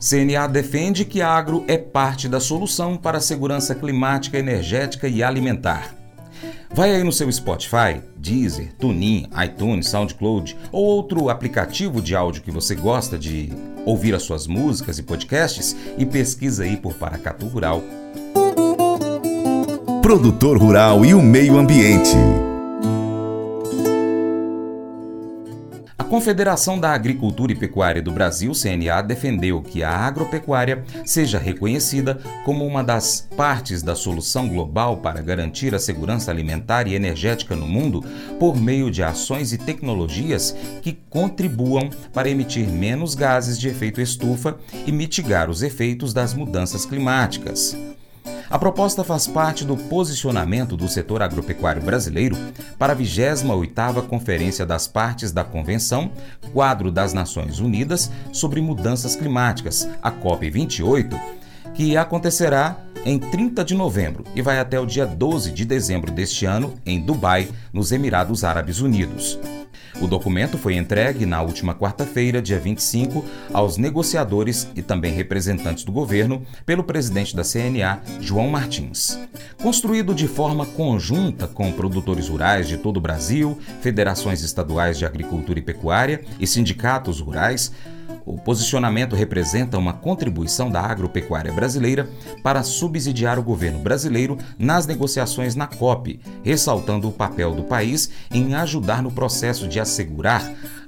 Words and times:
CNA 0.00 0.46
defende 0.46 1.04
que 1.04 1.20
agro 1.20 1.62
é 1.68 1.76
parte 1.76 2.26
da 2.26 2.40
solução 2.40 2.96
para 2.96 3.18
a 3.18 3.20
segurança 3.20 3.74
climática, 3.74 4.38
energética 4.38 5.06
e 5.06 5.22
alimentar. 5.22 5.94
Vai 6.72 6.94
aí 6.94 7.04
no 7.04 7.12
seu 7.12 7.30
Spotify, 7.30 8.00
Deezer, 8.16 8.72
TuneIn, 8.78 9.28
iTunes, 9.44 9.88
SoundCloud 9.88 10.56
ou 10.72 10.84
outro 10.84 11.28
aplicativo 11.28 12.00
de 12.00 12.16
áudio 12.16 12.42
que 12.42 12.50
você 12.50 12.74
gosta 12.74 13.18
de 13.18 13.52
ouvir 13.84 14.14
as 14.14 14.22
suas 14.22 14.46
músicas 14.46 14.98
e 14.98 15.02
podcasts 15.02 15.76
e 15.98 16.06
pesquisa 16.06 16.64
aí 16.64 16.76
por 16.76 16.94
Paracatu 16.94 17.46
Rural. 17.46 17.82
Produtor 20.00 20.56
Rural 20.56 21.04
e 21.04 21.12
o 21.12 21.20
Meio 21.20 21.58
Ambiente. 21.58 22.16
Confederação 26.10 26.76
da 26.76 26.90
Agricultura 26.90 27.52
e 27.52 27.54
Pecuária 27.54 28.02
do 28.02 28.10
Brasil, 28.10 28.50
CNA, 28.50 29.00
defendeu 29.00 29.62
que 29.62 29.84
a 29.84 29.96
agropecuária 29.96 30.82
seja 31.04 31.38
reconhecida 31.38 32.18
como 32.44 32.66
uma 32.66 32.82
das 32.82 33.28
partes 33.36 33.80
da 33.80 33.94
solução 33.94 34.48
global 34.48 34.96
para 34.96 35.22
garantir 35.22 35.72
a 35.72 35.78
segurança 35.78 36.32
alimentar 36.32 36.88
e 36.88 36.96
energética 36.96 37.54
no 37.54 37.68
mundo 37.68 38.04
por 38.40 38.60
meio 38.60 38.90
de 38.90 39.04
ações 39.04 39.52
e 39.52 39.58
tecnologias 39.58 40.50
que 40.82 40.98
contribuam 41.08 41.88
para 42.12 42.28
emitir 42.28 42.66
menos 42.66 43.14
gases 43.14 43.56
de 43.56 43.68
efeito 43.68 44.00
estufa 44.00 44.58
e 44.84 44.90
mitigar 44.90 45.48
os 45.48 45.62
efeitos 45.62 46.12
das 46.12 46.34
mudanças 46.34 46.84
climáticas. 46.84 47.76
A 48.50 48.58
proposta 48.58 49.04
faz 49.04 49.28
parte 49.28 49.64
do 49.64 49.76
posicionamento 49.76 50.76
do 50.76 50.88
setor 50.88 51.22
agropecuário 51.22 51.80
brasileiro 51.80 52.36
para 52.76 52.92
a 52.92 52.96
28ª 52.96 54.02
Conferência 54.08 54.66
das 54.66 54.88
Partes 54.88 55.30
da 55.30 55.44
Convenção 55.44 56.10
Quadro 56.52 56.90
das 56.90 57.12
Nações 57.12 57.60
Unidas 57.60 58.10
sobre 58.32 58.60
Mudanças 58.60 59.14
Climáticas, 59.14 59.88
a 60.02 60.10
COP28, 60.10 61.16
que 61.74 61.96
acontecerá 61.96 62.76
em 63.04 63.20
30 63.20 63.64
de 63.64 63.74
novembro 63.76 64.24
e 64.34 64.42
vai 64.42 64.58
até 64.58 64.80
o 64.80 64.84
dia 64.84 65.06
12 65.06 65.52
de 65.52 65.64
dezembro 65.64 66.10
deste 66.10 66.44
ano 66.44 66.74
em 66.84 67.00
Dubai, 67.00 67.48
nos 67.72 67.92
Emirados 67.92 68.42
Árabes 68.42 68.80
Unidos. 68.80 69.38
O 70.00 70.06
documento 70.06 70.56
foi 70.58 70.76
entregue 70.76 71.26
na 71.26 71.42
última 71.42 71.74
quarta-feira, 71.74 72.40
dia 72.40 72.58
25, 72.58 73.24
aos 73.52 73.76
negociadores 73.76 74.68
e 74.74 74.82
também 74.82 75.12
representantes 75.12 75.84
do 75.84 75.92
governo 75.92 76.42
pelo 76.64 76.84
presidente 76.84 77.34
da 77.34 77.42
CNA, 77.42 78.00
João 78.20 78.48
Martins. 78.48 79.18
Construído 79.62 80.14
de 80.14 80.28
forma 80.28 80.64
conjunta 80.64 81.46
com 81.48 81.72
produtores 81.72 82.28
rurais 82.28 82.68
de 82.68 82.76
todo 82.76 82.98
o 82.98 83.00
Brasil, 83.00 83.58
federações 83.80 84.42
estaduais 84.42 84.98
de 84.98 85.04
agricultura 85.04 85.58
e 85.58 85.62
pecuária 85.62 86.22
e 86.38 86.46
sindicatos 86.46 87.20
rurais, 87.20 87.72
o 88.24 88.38
posicionamento 88.38 89.16
representa 89.16 89.78
uma 89.78 89.92
contribuição 89.92 90.70
da 90.70 90.80
agropecuária 90.80 91.52
brasileira 91.52 92.08
para 92.42 92.62
subsidiar 92.62 93.38
o 93.38 93.42
governo 93.42 93.78
brasileiro 93.78 94.38
nas 94.58 94.86
negociações 94.86 95.54
na 95.54 95.66
COP, 95.66 96.20
ressaltando 96.42 97.08
o 97.08 97.12
papel 97.12 97.54
do 97.54 97.64
país 97.64 98.10
em 98.30 98.54
ajudar 98.54 99.02
no 99.02 99.10
processo 99.10 99.66
de 99.66 99.80
assegurar 99.80 100.42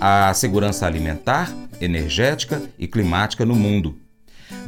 a 0.00 0.32
segurança 0.34 0.86
alimentar, 0.86 1.52
energética 1.80 2.62
e 2.78 2.86
climática 2.86 3.44
no 3.44 3.54
mundo. 3.54 4.05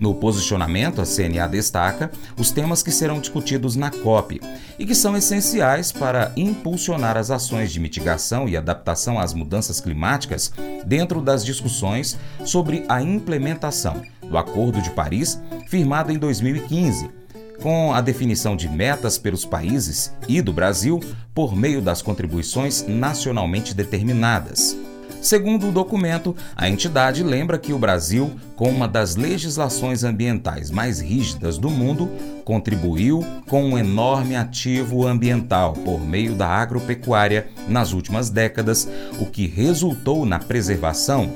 No 0.00 0.14
posicionamento, 0.14 1.00
a 1.00 1.04
CNA 1.04 1.46
destaca 1.48 2.10
os 2.38 2.50
temas 2.50 2.82
que 2.82 2.90
serão 2.90 3.20
discutidos 3.20 3.74
na 3.76 3.90
COP 3.90 4.40
e 4.78 4.86
que 4.86 4.94
são 4.94 5.16
essenciais 5.16 5.90
para 5.90 6.32
impulsionar 6.36 7.16
as 7.16 7.30
ações 7.30 7.72
de 7.72 7.80
mitigação 7.80 8.48
e 8.48 8.56
adaptação 8.56 9.18
às 9.18 9.34
mudanças 9.34 9.80
climáticas 9.80 10.52
dentro 10.86 11.20
das 11.20 11.44
discussões 11.44 12.16
sobre 12.44 12.84
a 12.88 13.02
implementação 13.02 14.02
do 14.22 14.38
Acordo 14.38 14.80
de 14.80 14.90
Paris, 14.90 15.40
firmado 15.66 16.12
em 16.12 16.18
2015 16.18 17.18
com 17.60 17.92
a 17.92 18.00
definição 18.00 18.56
de 18.56 18.68
metas 18.68 19.18
pelos 19.18 19.44
países 19.44 20.14
e 20.28 20.40
do 20.40 20.52
Brasil 20.52 21.00
por 21.34 21.56
meio 21.56 21.82
das 21.82 22.00
contribuições 22.00 22.84
nacionalmente 22.86 23.74
determinadas. 23.74 24.76
Segundo 25.20 25.68
o 25.68 25.72
documento, 25.72 26.34
a 26.56 26.68
entidade 26.68 27.22
lembra 27.22 27.58
que 27.58 27.72
o 27.72 27.78
Brasil, 27.78 28.38
com 28.54 28.70
uma 28.70 28.86
das 28.86 29.16
legislações 29.16 30.04
ambientais 30.04 30.70
mais 30.70 31.00
rígidas 31.00 31.58
do 31.58 31.68
mundo, 31.68 32.08
contribuiu 32.44 33.24
com 33.46 33.64
um 33.64 33.78
enorme 33.78 34.36
ativo 34.36 35.06
ambiental 35.06 35.72
por 35.72 36.00
meio 36.00 36.34
da 36.34 36.46
agropecuária 36.46 37.48
nas 37.68 37.92
últimas 37.92 38.30
décadas, 38.30 38.88
o 39.18 39.26
que 39.26 39.46
resultou 39.46 40.24
na 40.24 40.38
preservação 40.38 41.30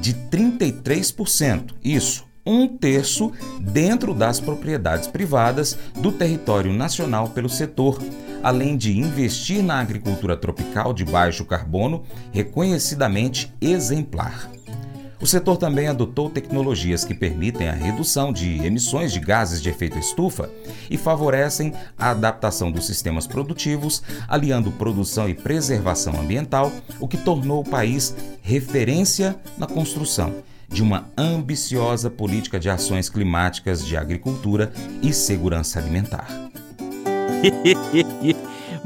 de 0.00 0.14
33%. 0.14 1.74
Isso, 1.82 2.26
um 2.44 2.66
terço 2.66 3.30
dentro 3.60 4.12
das 4.12 4.40
propriedades 4.40 5.06
privadas 5.06 5.78
do 5.96 6.10
território 6.10 6.72
nacional 6.72 7.28
pelo 7.28 7.48
setor 7.48 7.98
além 8.42 8.76
de 8.76 8.96
investir 8.98 9.62
na 9.62 9.80
agricultura 9.80 10.36
tropical 10.36 10.92
de 10.92 11.04
baixo 11.04 11.44
carbono, 11.44 12.02
reconhecidamente 12.32 13.52
exemplar. 13.60 14.50
O 15.20 15.26
setor 15.26 15.56
também 15.56 15.88
adotou 15.88 16.30
tecnologias 16.30 17.04
que 17.04 17.12
permitem 17.12 17.68
a 17.68 17.72
redução 17.72 18.32
de 18.32 18.64
emissões 18.64 19.12
de 19.12 19.18
gases 19.18 19.60
de 19.60 19.68
efeito 19.68 19.98
estufa 19.98 20.48
e 20.88 20.96
favorecem 20.96 21.72
a 21.98 22.10
adaptação 22.10 22.70
dos 22.70 22.86
sistemas 22.86 23.26
produtivos, 23.26 24.00
aliando 24.28 24.70
produção 24.70 25.28
e 25.28 25.34
preservação 25.34 26.20
ambiental, 26.20 26.70
o 27.00 27.08
que 27.08 27.16
tornou 27.16 27.62
o 27.62 27.68
país 27.68 28.14
referência 28.42 29.36
na 29.56 29.66
construção 29.66 30.36
de 30.68 30.82
uma 30.82 31.08
ambiciosa 31.16 32.10
política 32.10 32.60
de 32.60 32.70
ações 32.70 33.08
climáticas 33.08 33.84
de 33.84 33.96
agricultura 33.96 34.70
e 35.02 35.12
segurança 35.12 35.80
alimentar. 35.80 36.28
Hehehehe 37.28 38.34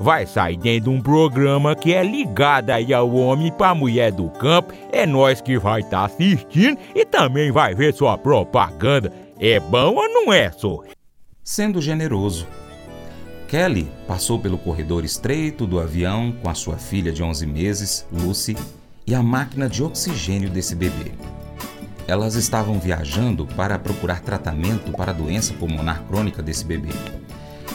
vai 0.00 0.26
sair 0.26 0.56
dentro 0.56 0.90
de 0.90 0.96
um 0.96 1.00
programa 1.00 1.74
que 1.74 1.92
é 1.92 2.02
ligado 2.02 2.70
aí 2.70 2.92
ao 2.94 3.12
homem 3.14 3.52
para 3.52 3.74
mulher 3.74 4.12
do 4.12 4.28
campo. 4.30 4.72
É 4.92 5.06
nós 5.06 5.40
que 5.40 5.58
vai 5.58 5.80
estar 5.80 6.00
tá 6.00 6.04
assistindo 6.04 6.78
e 6.94 7.04
também 7.04 7.50
vai 7.50 7.74
ver 7.74 7.92
sua 7.92 8.16
propaganda. 8.16 9.12
É 9.38 9.58
bom 9.60 9.94
ou 9.94 10.08
não 10.08 10.32
é, 10.32 10.50
só? 10.50 10.80
Sendo 11.42 11.80
generoso. 11.80 12.46
Kelly 13.48 13.90
passou 14.06 14.38
pelo 14.38 14.58
corredor 14.58 15.04
estreito 15.04 15.66
do 15.66 15.80
avião 15.80 16.32
com 16.42 16.50
a 16.50 16.54
sua 16.54 16.76
filha 16.76 17.10
de 17.10 17.22
11 17.22 17.46
meses, 17.46 18.06
Lucy, 18.12 18.54
e 19.06 19.14
a 19.14 19.22
máquina 19.22 19.70
de 19.70 19.82
oxigênio 19.82 20.50
desse 20.50 20.74
bebê. 20.74 21.12
Elas 22.06 22.34
estavam 22.34 22.78
viajando 22.78 23.46
para 23.46 23.78
procurar 23.78 24.20
tratamento 24.20 24.92
para 24.92 25.12
a 25.12 25.14
doença 25.14 25.54
pulmonar 25.54 26.02
crônica 26.04 26.42
desse 26.42 26.64
bebê. 26.64 26.90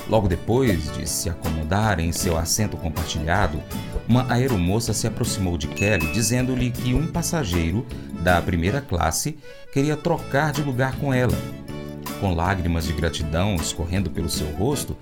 Logo 0.09 0.27
depois 0.27 0.91
de 0.93 1.07
se 1.07 1.29
acomodar 1.29 1.99
em 1.99 2.11
seu 2.11 2.37
assento 2.37 2.75
compartilhado, 2.75 3.61
uma 4.07 4.31
aeromoça 4.31 4.93
se 4.93 5.07
aproximou 5.07 5.57
de 5.57 5.67
Kelly 5.67 6.11
dizendo-lhe 6.11 6.71
que 6.71 6.93
um 6.93 7.07
passageiro 7.07 7.85
da 8.21 8.41
primeira 8.41 8.81
classe 8.81 9.37
queria 9.71 9.95
trocar 9.95 10.51
de 10.51 10.61
lugar 10.61 10.97
com 10.97 11.13
ela. 11.13 11.37
Com 12.19 12.35
lágrimas 12.35 12.85
de 12.85 12.93
gratidão 12.93 13.55
escorrendo 13.55 14.09
pelo 14.09 14.29
seu 14.29 14.47
rosto, 14.55 14.97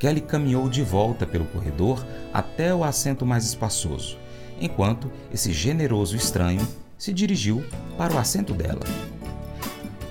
Kelly 0.00 0.20
caminhou 0.20 0.68
de 0.68 0.82
volta 0.82 1.26
pelo 1.26 1.44
corredor 1.44 2.04
até 2.32 2.74
o 2.74 2.82
assento 2.82 3.24
mais 3.24 3.44
espaçoso, 3.44 4.18
enquanto 4.60 5.10
esse 5.32 5.52
generoso 5.52 6.16
estranho 6.16 6.66
se 6.98 7.12
dirigiu 7.12 7.64
para 7.96 8.14
o 8.14 8.18
assento 8.18 8.52
dela. 8.52 8.80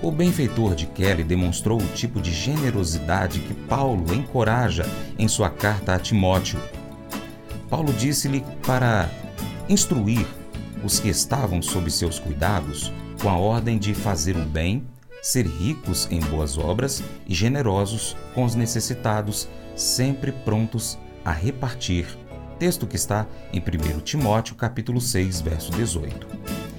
O 0.02 0.10
benfeitor 0.10 0.74
de 0.74 0.86
Kelly 0.86 1.22
demonstrou 1.22 1.78
o 1.78 1.86
tipo 1.88 2.22
de 2.22 2.32
generosidade 2.32 3.40
que 3.40 3.52
Paulo 3.52 4.14
encoraja 4.14 4.86
em 5.18 5.28
sua 5.28 5.50
carta 5.50 5.94
a 5.94 5.98
Timóteo. 5.98 6.58
Paulo 7.68 7.92
disse-lhe 7.92 8.42
para 8.66 9.10
instruir 9.68 10.26
os 10.82 10.98
que 10.98 11.10
estavam 11.10 11.60
sob 11.60 11.90
seus 11.90 12.18
cuidados 12.18 12.90
com 13.20 13.28
a 13.28 13.36
ordem 13.36 13.78
de 13.78 13.92
fazer 13.92 14.36
o 14.36 14.44
bem, 14.46 14.86
ser 15.20 15.46
ricos 15.46 16.08
em 16.10 16.18
boas 16.18 16.56
obras 16.56 17.02
e 17.26 17.34
generosos 17.34 18.16
com 18.34 18.44
os 18.44 18.54
necessitados, 18.54 19.48
sempre 19.76 20.32
prontos 20.32 20.98
a 21.22 21.30
repartir. 21.30 22.06
Texto 22.58 22.86
que 22.86 22.96
está 22.96 23.26
em 23.52 23.60
1 23.60 24.00
Timóteo 24.00 24.54
capítulo 24.54 24.98
6, 24.98 25.42
verso 25.42 25.70
18. 25.72 26.69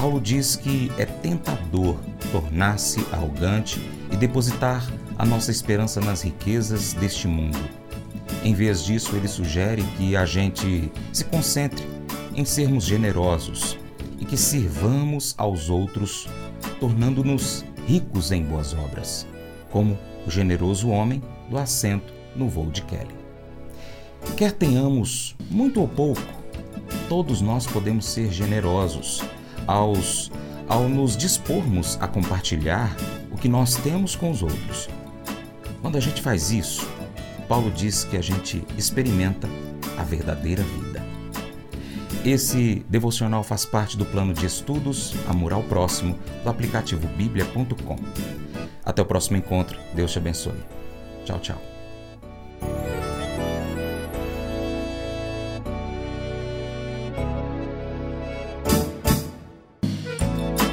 Paulo 0.00 0.18
diz 0.18 0.56
que 0.56 0.90
é 0.96 1.04
tentador 1.04 1.94
tornar-se 2.32 3.06
arrogante 3.12 3.78
e 4.10 4.16
depositar 4.16 4.82
a 5.18 5.26
nossa 5.26 5.50
esperança 5.50 6.00
nas 6.00 6.22
riquezas 6.22 6.94
deste 6.94 7.28
mundo. 7.28 7.58
Em 8.42 8.54
vez 8.54 8.82
disso, 8.82 9.14
ele 9.14 9.28
sugere 9.28 9.82
que 9.98 10.16
a 10.16 10.24
gente 10.24 10.90
se 11.12 11.22
concentre 11.26 11.86
em 12.34 12.46
sermos 12.46 12.84
generosos 12.84 13.78
e 14.18 14.24
que 14.24 14.38
sirvamos 14.38 15.34
aos 15.36 15.68
outros, 15.68 16.26
tornando-nos 16.80 17.62
ricos 17.86 18.32
em 18.32 18.42
boas 18.42 18.72
obras, 18.72 19.26
como 19.70 19.98
o 20.26 20.30
generoso 20.30 20.88
homem 20.88 21.22
do 21.50 21.58
assento 21.58 22.10
no 22.34 22.48
voo 22.48 22.70
de 22.70 22.80
Kelly. 22.84 23.14
Quer 24.34 24.52
tenhamos 24.52 25.36
muito 25.50 25.78
ou 25.78 25.86
pouco, 25.86 26.22
todos 27.06 27.42
nós 27.42 27.66
podemos 27.66 28.06
ser 28.06 28.32
generosos 28.32 29.22
aos, 29.66 30.30
ao 30.68 30.88
nos 30.88 31.16
dispormos 31.16 31.98
a 32.00 32.08
compartilhar 32.08 32.94
o 33.30 33.36
que 33.36 33.48
nós 33.48 33.76
temos 33.76 34.14
com 34.14 34.30
os 34.30 34.42
outros. 34.42 34.88
Quando 35.80 35.96
a 35.96 36.00
gente 36.00 36.20
faz 36.20 36.50
isso, 36.50 36.88
Paulo 37.48 37.70
diz 37.70 38.04
que 38.04 38.16
a 38.16 38.22
gente 38.22 38.64
experimenta 38.76 39.48
a 39.98 40.02
verdadeira 40.02 40.62
vida. 40.62 41.02
Esse 42.24 42.84
devocional 42.88 43.42
faz 43.42 43.64
parte 43.64 43.96
do 43.96 44.04
plano 44.04 44.34
de 44.34 44.44
estudos 44.44 45.14
Amor 45.26 45.52
ao 45.52 45.62
Próximo 45.62 46.18
do 46.44 46.50
aplicativo 46.50 47.08
bíblia.com. 47.08 47.96
Até 48.84 49.00
o 49.00 49.06
próximo 49.06 49.36
encontro. 49.36 49.78
Deus 49.94 50.12
te 50.12 50.18
abençoe. 50.18 50.60
Tchau, 51.24 51.38
tchau. 51.38 51.69